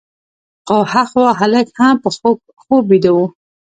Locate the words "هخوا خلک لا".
0.93-1.79